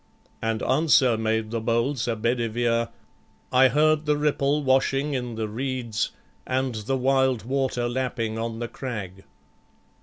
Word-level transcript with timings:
And 0.41 0.63
answer 0.63 1.15
made 1.15 1.51
the 1.51 1.61
bold 1.61 1.99
Sir 1.99 2.15
Bedivere: 2.15 2.87
"I 3.53 3.67
heard 3.67 4.07
the 4.07 4.17
ripple 4.17 4.63
washing 4.63 5.13
in 5.13 5.35
the 5.35 5.47
reeds, 5.47 6.09
And 6.47 6.73
the 6.73 6.97
wild 6.97 7.43
water 7.45 7.87
lapping 7.87 8.39
on 8.39 8.57
the 8.57 8.67
crag." 8.67 9.25